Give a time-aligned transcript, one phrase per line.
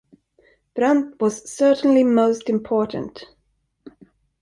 [0.73, 3.25] Brandt was certainly most important.